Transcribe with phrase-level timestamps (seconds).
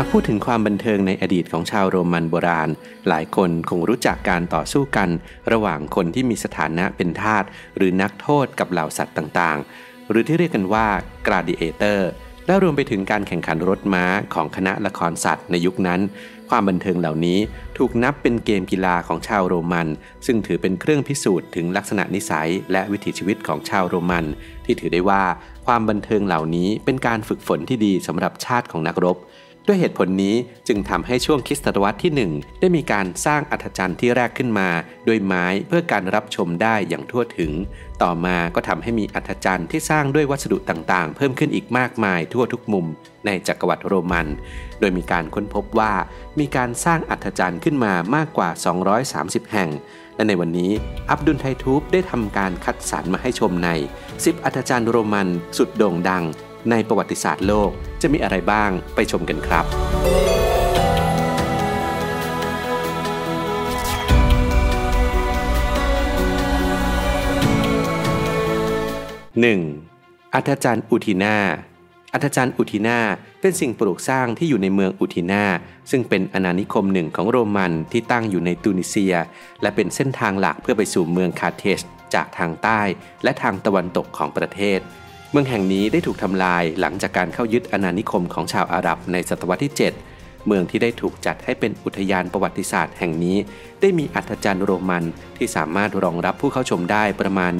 [0.00, 2.70] ากพูดถึงความบันเทิงในอดีตของชาวโรมันโบราณ
[3.08, 5.08] หลายคนคงรู้จักการต่อสู้กัน
[5.52, 7.44] ระหว่างคนที่มีสถานะเป็นทาส
[7.76, 10.86] หรือนักโทษกับเหล่าสัตว์ต่างๆ หรือที่เรียกกันว่า
[11.26, 12.08] กราดิเอเตอร์
[12.46, 16.00] และรวมไปถึงการแข่งขันรถม้าของคณะละครสัตว์ในยุคนั้น
[16.50, 17.38] ความบันเทิงเหล่านี้
[17.78, 19.88] ถูกนับเป็นเกมกีฬาของชาวโรมัน
[20.26, 24.24] ซึ่งถือเป็นเครื่องพิสูจน์ถึงลักษณะนิสัย และวิถีชีวิตของชาวโรมัน
[24.64, 25.24] ที่ถือได้ว่า
[25.66, 29.16] ความบันเทิงเหล่านี้เป็นการฝึกฝนที่ดีสำหรับชาติของนักรบ
[29.68, 30.36] ด้วยเหตุผลนี้
[30.68, 34.68] จึงทำให้ช่วงคริสตศตวรรษที่ 1 ได้มีการสร้างอัฐจันทร์ที่แรกขึ้นมา
[35.06, 37.52] ด้วยไม้เพื่อการรับชมได้อย่างทั่วถึง
[38.02, 42.86] ต่อมาก็ทำให้มีอัฐจันทร์ที่สร้างด้วยวัสดุต่างๆ เพิ่มขึ้นอีกมากมายทั่วทุกมุม
[43.26, 44.26] ในจักรวรรดิโรมัน
[44.80, 45.92] โดยมีการค้นพบว่า
[46.38, 48.50] มีการสร้างอัฐจันทร์ขึ้นมามากกว่า
[49.00, 49.70] 230 แห่ง
[50.16, 50.70] และในวันนี้
[51.10, 53.70] อับดุลไททูบได้ทำการคัดสรรมาให้ชมใน
[54.08, 56.24] 10 อัฐจันทร์โรมันสุดโด่งดัง
[56.70, 57.70] ในประวัติศาสตร์โลก
[58.02, 59.64] จะมีอะไรบ้างไปชมกันครับ
[69.38, 70.34] 1.
[70.34, 71.36] อัธจันทร์อุทินา
[72.12, 72.98] อัธจันทร์อุทินา
[73.40, 75.44] เป็นสิ่งปลูกสร้างที่อยู่ในเมืองอุทินา
[75.90, 79.14] ซึ่งเป็นอาณานิคมหนึ่งของโรมันที่ตั้งอยู่ในตูนิเซีย
[79.62, 81.80] และเป็นเส้นทางหลักเพื่อไปสู่เมืองคาเทส
[82.14, 82.80] จากทางใต้
[83.22, 84.80] และทางตะวันตกของประเทศ
[85.30, 93.36] เมืองแห่งนี้ได้ถูกทำลายหลังจากการเข้ายึดอาณานิคมของชาวอาหรับในศตวรรษที่ 7 เมืองที่ได้ถูกจัดให้เป็นอุทยานประวัติศาสตร์แห่งนี้
[93.80, 95.04] ได้มีอัฐจันทร์โรมัน
[95.36, 97.52] ที่สามารถรองรับผู้เข้าชมได้ประมาณ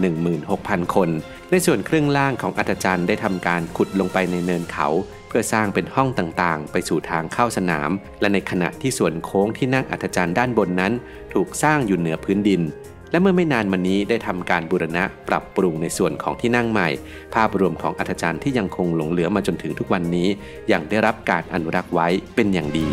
[0.43, 1.09] 16,000 คน
[1.51, 4.89] ในส่วนครึ่งล่างของอัฐจันทร์ได้ทำการขุดลงไปในเนินเขา
[5.29, 10.93] เพื่อสร้างเป็นห้องต่างๆ ไปสู่ทางเข้าสนาม และในขณะที่ส่วนโค้งที่นั่งอัฐจันทร์ด้านบนนั้น
[11.35, 12.63] ถูกสร้างอยู่เหนือพื้นดิน
[13.11, 16.89] และเมื่อไม่นานมานี้ได้ทำการบูรณะปรับปรุงในส่วนของที่นั่งใหม่
[17.35, 20.29] ภาพรวมของอัธจันทร์ที่ยังคงหลงเหลือมาจนถึงทุกวันนี้
[20.73, 22.87] ยังได้รับการอนุรักษ์ไว้เป็นอย่างดี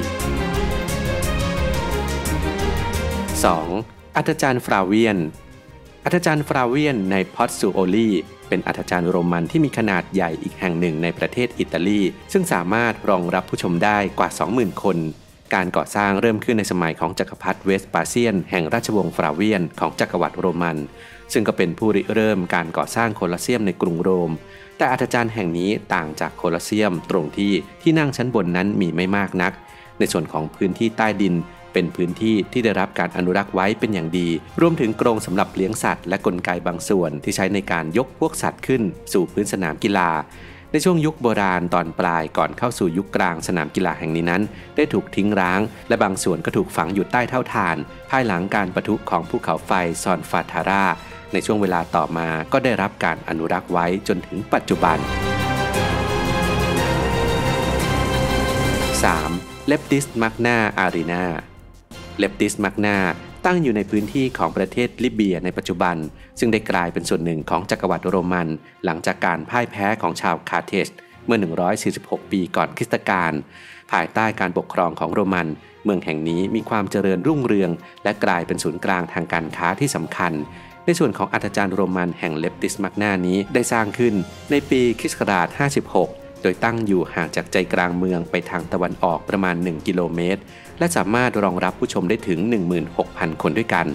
[3.45, 4.15] 2.
[4.15, 5.17] อัธจันทร์ฟราเวียน
[6.05, 8.09] อัธจันทร์ฟราเวียนในพอตซูโอลี
[8.49, 12.01] เป็นอัธจันทร์โรมันที่มีขนาดใหญ่อีกแห่งหนึ่งในประเทศอิตาลี
[12.33, 14.97] ซึ่งสามารถรองรับผู้ชมได้กว่า 20,000 คน
[15.53, 20.77] การก่อสร้างเริ่มขึ้นในสมัยของจักรพรรดิเวสปาเซียน แห่งราชวงศ์ฟลาเวียนของจักรวรรดิโรมัน
[21.33, 24.31] ซึ่งก็เป็นผู้ริเริ่มการก่อสร้างโคลอสเซียมในกรุงโรม
[24.77, 29.53] แต่อัฒจันทร์แห่งนี้ต่างจากโคลอสเซียมตรงที่ที่นั่งชั้นบนนั้นมีไม่มากนัก
[29.99, 31.35] ในส่วนของพื้นที่ใต้ดิน
[31.73, 34.27] เป็นพื้นที่ที่ได้รับการอนุรักษ์ไว้เป็นอย่างดี
[34.61, 38.81] รวมถึงกรงสำหรับเลี้ยงสัตว์และกลไกบางส่วนที่ใช้ในการยกพวกสัตว์ขึ้น
[39.13, 40.09] สู่พื้นสนามกีฬา
[40.75, 44.43] ในช่วงยุคโบราณตอนปลายก่อนเข้าสู่ยุคกลางสนามกีฬาแห่งนี้นั้น
[44.75, 47.77] ได้ถูกทิ้งร้าง และบางส่วนก็ถูกฝังอยู่ใต้เท่าฐาน
[48.09, 49.71] ภายหลังการประทุของภูเขาไฟ
[50.03, 50.85] ซอนฟาทารา
[51.33, 54.97] ในช่วงเวลาต่อมาก็ได้รับการอนุรักษ์ไว้จนถึงปัจจุบัน
[58.73, 59.67] 3.
[59.67, 61.23] เลปติสมักนาอารีนา
[62.17, 62.97] เลปติสมักนา
[63.45, 65.95] ตั้งอยู่ในพื้นที่ของประเทศลิเบียในปัจจุบัน
[66.39, 68.47] ซึ่งได้กลายเป็นส่วนหนึ่งของจักรวรรดิโรมัน
[68.85, 70.87] หลังจากการพ่ายแพ้ของชาวคาร์เธจ
[71.25, 71.37] เมื่อ
[71.85, 73.33] 146 ปีก่อนคริสตกาล
[73.91, 75.47] ภายใต้การปกครองของโรมัน
[75.83, 77.71] เมืองแห่งนี้มีความเจริญรุ่งเรือง
[78.03, 80.33] และกลายเป็นศูนย์กลางทางการค้าที่สำคัญ
[80.85, 84.13] ในส่วนของอัฒจันทร์โรมันแห่งเลปติสมักนานี้ได้สร้างขึ้น
[84.51, 85.47] ในปีคริสต์ศักราช
[85.91, 90.41] 56 โดยตั้งอยู่ห่างจากใจกลางเมืองไปทางตะวันออกประมาณ 1 กิโลเมตร
[90.79, 92.39] และสามารถรองรับผู้ชมได้ถึง
[92.91, 93.87] 16,000 คนด้วยกัน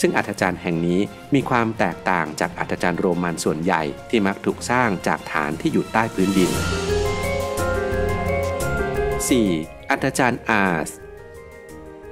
[0.00, 1.00] ซึ่งอัฐจันทร์แห่งนี้
[1.34, 6.50] มีความแตกต่างจากอัฐจันทร์โรมันส่วนใหญ่ที่มักถูกสร้างจากฐานที่อยู่ใต้พื้นดิน
[9.20, 9.90] 4.
[9.90, 10.90] อัฐจันทร์อาร์ส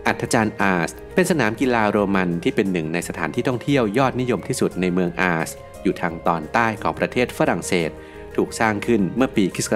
[0.06, 5.50] อัฐจันทร์อาร์สเป็นสนามกีฬาโรมันที่เป็นหนึ่งในสถานที่ท่องเที่ยวยอดนิยมที่สุดในเมืองอาร์ส
[5.82, 7.90] อยู่ทางตอนใต้ของประเทศฝรั่งเศส
[8.36, 9.68] ถูกสร้างขึ้นเมื่อปีคศ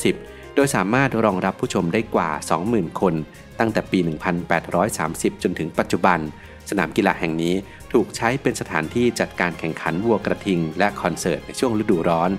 [0.00, 2.30] 90 โดยสามารถรองรับผู้ชมได้กว่า
[2.64, 3.14] 20,000 คน
[3.58, 3.98] ตั้งแต่ปี
[4.70, 6.18] 1830 จนถึงปัจจุบัน
[6.70, 7.54] สนามกีฬาแห่งนี้
[7.92, 12.30] ถูกใช้เป็นสถานที่จัดการแข่งขันวัวกระทิง และคอนเสิร์ตในช่วงฤดูร้อน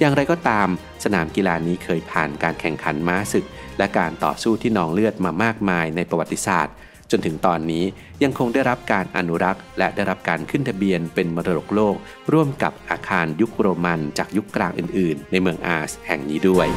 [0.00, 0.68] อย่างไรก็ตาม
[1.04, 3.46] สนามกีฬานี้เคยผ่านการแข่งขันม้าศึก
[3.78, 6.74] และการต่อสู้ที่นองเลือดมามากมายในประวัติศาสตร์
[7.10, 7.84] จนถึงตอนนี้
[8.22, 11.94] ยังคงได้รับการอนุรักษ์ และได้รับการขึ้นทะเบียนเป็นมรดกโลก
[12.32, 16.68] ร่วมกับอาคารยุคโรมันจากยุคกลางอื่น ๆ ในเมืองอาร์สแห่งนี้ด้วย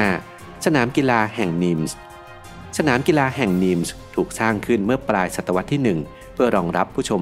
[0.00, 0.66] 5.
[0.66, 1.94] สนามกีฬาแห่งนิมส์
[2.78, 7.20] สนามกีฬาแห่งนิมส์ถูกสร้างขึ้นเมื่อปลายศตวรรษที่ 1 เพื่อรองรับผู้ชม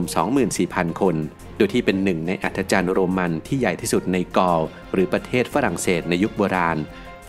[0.51, 1.17] 24,000 คน
[1.57, 4.63] โดยที่เป็นหนึ่งในอัธจันทร์โรมันที่ใหญ่ที่สุดในกอล
[4.93, 6.79] หรือประเทศฝรั่งเศสในยุคโบราณ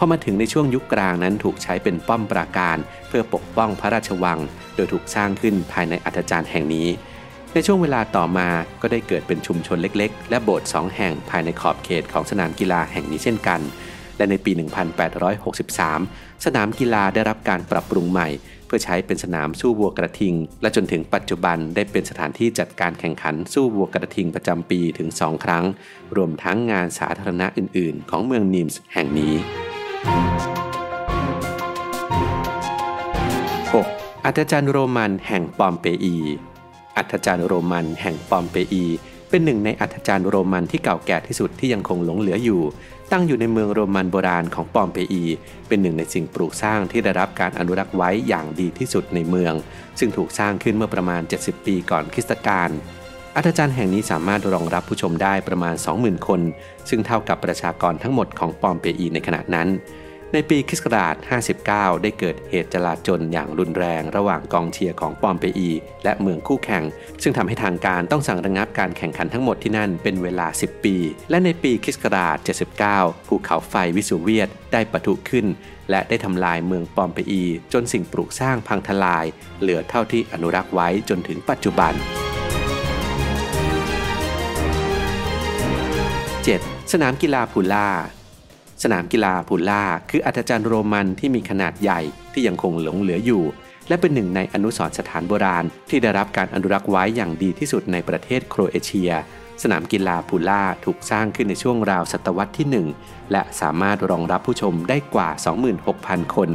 [0.02, 4.40] พอมาถึงในช่วงยุคกลางนั้นถูกใช้เป็นป้อมปราการ เพื่อปกป้องพระราชวัง
[4.76, 6.88] โดยถูกสร้างขึ้นภายในอัธจันทร์แห่งนี้
[7.54, 8.50] ในช่วงเวลาต่อมา
[8.82, 13.62] ก็ได้เกิดเป็นชุมชนเล็กๆ และโบสถ์สองแห่งภายในขอบเขตของสนามกีฬาแห่งนี้เช่นกัน
[14.18, 14.52] และในปี
[15.28, 18.28] 1863 สนามกีฬาได้รับการปรับปรุงใหม่
[18.66, 25.66] เพื่อใช้เป็นสนามสู้วัวกระทิง และจนถึงปัจจุบันได้เป็นสถานที่จัดการแข่งขันสู้วัวกระทิงประจำปีถึง2ครั้ง
[26.16, 29.36] รวมทั้งงานสาธารณะอื่น ๆ ของเมืองนิมส์แห่งนี้
[30.00, 30.04] 6.
[34.26, 36.16] อัตจันโรมันแห่งปอมเปอี
[36.98, 38.86] อัตจันโรมันแห่งปอมเปอี
[39.30, 42.62] เป็นหนึ่งในอัตจันโรมันที่เก่าแก่ที่สุดที่ยังคงหลงเหลืออยู่
[43.12, 45.24] ตั้งอยู่ในเมืองโรมันโบราณของปอมเปอี
[45.68, 49.54] เป็นหนึ่งในสิ่งปลูกสร้างที่ได้รับการอนุรักษ์ไว้อย่างดีที่สุดในเมือง
[50.00, 52.70] ซึ่งถูกสร้างขึ้นเมื่อประมาณ 70 ปีก่อนคริสตกาล
[53.40, 56.42] อัตจันแห่งนี้สามารถรองรับผู้ชมได้ประมาณ 20,000 คน
[56.90, 59.68] ซึ่งเท่ากับประชากรทั้งหมดของปอมเปอีในขณะนั้น
[60.34, 61.16] ในปีคริสต์ศักราช
[61.58, 65.70] 59 ได้เกิดเหตุจลาจลอย่างรุนแรง ระหว่างกองเชียร์ของปอมเปอี
[66.04, 66.84] และเมืองคู่แข่ง
[67.24, 70.96] ซึ่งทำให้ทางการต้องสั่งระงับการแข่งขันทั้งหมดที่นั่นเป็นเวลา 10 ปี
[71.30, 72.38] และในปีคริสต์ศักราช
[72.86, 75.46] 79 ภูเขาไฟวิสุเวียตได้ปะทุขึ้น
[75.90, 77.44] และได้ทำลายเมืองปอมเปอี
[77.74, 79.26] จนสิ่งปลูกสร้างพังทลาย
[79.62, 81.96] เหลือเท่าที่อนุรักษ์ไว้จนถึงปัจจุบัน
[86.48, 86.92] 7.
[86.92, 87.88] สนามกีฬาพูล่า
[88.84, 92.02] สนามกีฬาพูล่าคืออัตจันโรมันที่มีขนาดใหญ่
[92.34, 93.44] ที่ยังคงหลงเหลืออยู่
[93.88, 99.12] และเป็นหนึ่งในอนุสรสถานโบราณ ที่ได้รับการอนุรักษ์ไว้อย่างดีที่สุดในประเทศโครเอเชีย
[99.64, 105.30] สนามกีฬาพูล่าถูกสร้างขึ้นในช่วงราวศตวรรษที่ 1 และสามารถรองรับผู้ชมได้กว่า
[105.82, 106.50] 26,000 คน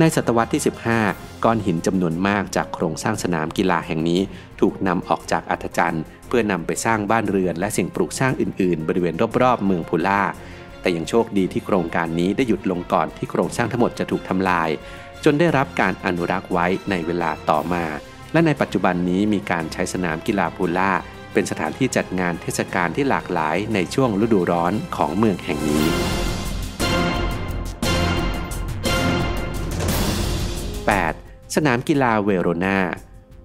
[0.00, 0.62] ในศตวรรษที่
[1.02, 4.20] 15 ก้อนหินจำนวนมากจากโครงสร้างสนามกีฬาแห่งนี้
[4.60, 5.98] ถูกนำออกจากอัตจัน
[6.28, 10.22] เพื่อนำไปสร้างบ้านเรือนและสิ่งปลูกสร้างอื่นๆ บริเวณรอบๆ เมืองพูล่า
[10.80, 14.68] แต่ยังโชคดีที่โครงการนี้ได้หยุดลงก่อนที่โครงสร้างทั้งหมดจะถูกทำลาย
[15.24, 17.84] จนได้รับการอนุรักษ์ไว้ในเวลาต่อมา
[18.32, 20.92] และในปัจจุบันนี้มีการใช้สนามกีฬาพูล่า
[21.32, 26.25] เป็นสถานที่จัดงานเทศกาลที่หลากหลายในช่วงฤดูร้อนของเมืองแห่งนี้
[31.56, 32.78] สนามกีฬาเวโรนา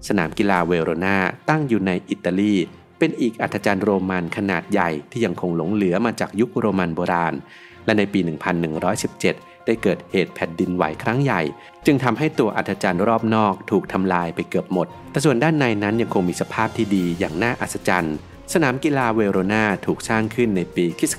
[0.08, 1.16] สนามกีฬาเวโรนา
[1.48, 2.54] ตั้งอยู่ในอิตาลี
[2.98, 7.34] เป็นอีกอัธจันทร์โรมันขนาดใหญ่ที่ยังคงหลงเหลือมาจากยุคโรมันโบราณ
[7.84, 8.20] และในปี
[8.92, 11.42] 1117 ได้เกิดเหตุแผ่นดินไหวครั้งใหญ่
[11.86, 18.16] จึงทำให้ตัวอัธจันทร์รอบนอกถูกทำลายไปเกือบหมด แต่ส่วนด้านในนั้นยังคงมีสภาพที่ดีอย่างน่าอัศจรรย์
[18.52, 21.14] สนามกีฬาเวโรนาถูกสร้างขึ้นในปีคศ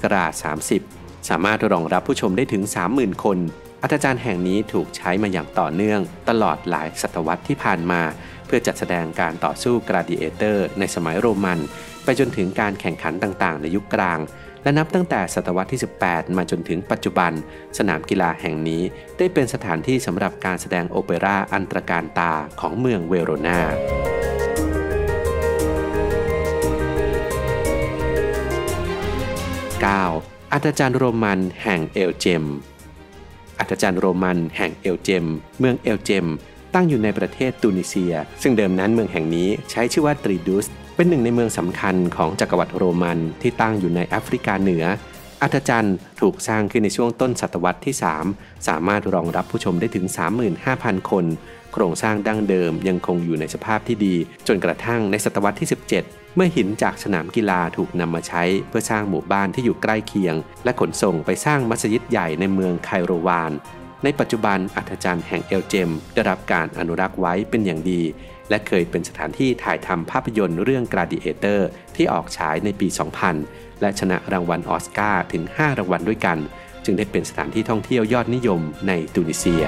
[0.58, 2.64] 30 สามารถรองรับผู้ชมได้ถึง
[2.94, 3.38] 30,000 คน
[3.86, 6.00] อัธจันทร์แห่งนี้ถูกใช้มาอย่างต่อเนื่อง
[6.30, 8.02] ตลอดหลายศตวรรษที่ผ่านมา
[8.46, 11.60] เพื่อจัดแสดงการต่อสู้กราดิเอเตอร์ ในสมัยโรมัน
[12.04, 14.20] ไปจนถึงการแข่งขันต่างๆ ในยุคกลาง
[14.64, 17.32] และนับตั้งแต่ศตวรรษที่ 18 มาจนถึงปัจจุบัน
[17.78, 18.84] สนามกีฬาแห่งนี้
[19.18, 23.60] ได้เป็นสถานที่สำหรับการแสดงโอเปร่าอันตรการตาของเมืองเวโรนา
[30.04, 30.52] 9.
[30.52, 32.46] อัฒจันทร์โรมันแห่งเอลเจม
[33.60, 35.26] อัฒจันทร์โรมันแห่งเอลเจม
[35.60, 36.28] เมืองเอลเจม
[36.74, 40.66] ตั้งอยู่ในประเทศตูนิเซีย ซึ่งเดิมนั้นเมืองแห่งนี้ใช้ชื่อว่าทิสดรัส
[40.96, 44.84] เป็นหนึ่งในเมืองสำคัญของจักรวรรดิโรมันที่ตั้งอยู่ในแอฟริกาเหนือ
[45.44, 47.96] อัฒจันทร์ถูกสร้างขึ้นในช่วงต้นศตวรรษที่
[48.30, 50.06] 3 สามารถรองรับผู้ชมได้ถึง
[50.58, 51.26] 35,000 คน
[51.74, 54.16] โครงสร้างดั้งเดิมยังคงอยู่ในสภาพที่ดี
[54.48, 55.70] จนกระทั่งในศตวรรษที่
[56.00, 63.52] 17 เมื่อหินจากสนามกีฬาถูกนำมาใช้ เพื่อสร้างหมู่บ้านที่อยู่ใกล้เคียง และขนส่งไปสร้างมัสยิดใหญ่ในเมืองไคโรวาน
[64.04, 68.02] ในปัจจุบันอัธจันทร์แห่งเอลเจมได้รับการอนุรักษ์ไว้เป็นอย่างดี
[68.50, 71.60] และเคยเป็นสถานที่ถ่ายทำภาพยนตร์เรื่อง Gladiator
[71.96, 72.88] ที่ออกฉายในปี
[73.34, 76.38] 2000 และชนะรางวัลออสการ์ถึง 5 รางวัลด้วยกัน
[76.86, 79.64] จึงได้เป็นสถานที่ท่องเที่ยวยอดนิยมในตุนิเซีย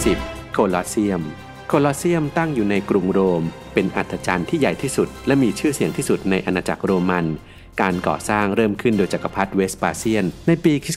[0.00, 0.52] 10.
[0.52, 1.22] โคลอสเซียม
[1.68, 3.42] โคลอสเซียมตั้งอยู่ในกรุงโรม
[3.74, 7.26] เป็นอัฒจันทร์ที่ใหญ่ที่สุด และมีชื่อเสียงที่สุดในอาณาจักรโรมัน
[7.80, 10.96] การก่อสร้างเริ่มขึ้นโดยจักรพรรดิเวสปาเซียน ในปีคศ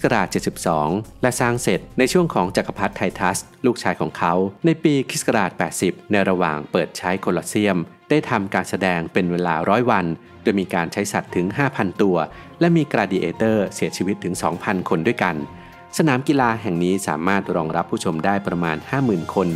[0.64, 4.34] 72 และสร้างเสร็จในช่วงของจักรพรรดิไททัส ลูกชายของเขา
[4.66, 5.24] ในปีคศ
[5.68, 7.78] 80 ในระหว่างเปิดใช้โคลอสเซียม
[8.10, 10.06] ได้ทำการแสดงเป็นเวลาร้อยวัน
[10.42, 12.18] โดยมีการใช้สัตว์ถึง 5,000 ตัว
[12.60, 15.36] และมี gladiator เสียชีวิตถึง 2,000 คนด้วยกัน
[15.98, 19.48] สนามกีฬาแห่งนี้สามารถรองรับผู้ชมได้ประมาณ 50,000 คน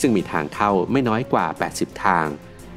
[0.00, 2.26] ซึ่งมีทางเข้าไม่น้อยกว่า 80 ทาง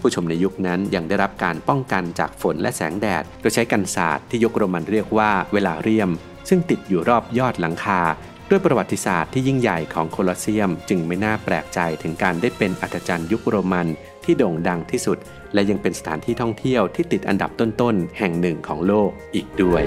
[0.06, 6.10] ผู้ชมในยุคนั้นยังได้รับการป้องกันจากฝนและแสงแดด โดยใช้กันศาสตร์ที่ยกโรมันเรียกว่าเวลาเรียม
[6.50, 8.02] ซึ่งติดอยู่รอบยอดหลังคา
[8.50, 13.88] ด้วยประวัติศาสตร์ที่ยิ่งใหญ่ของโคลอสเซียม จึงไม่น่าแปลกใจถึงการได้เป็นอัตจันยุคโรมัน
[14.24, 15.18] ที่โด่งดังที่สุด
[15.54, 19.84] และยังเป็นสถานที่ท่องเที่ยวที่ติดอันดับต้นๆแห่งหนึ่งของโลกอีกด้วย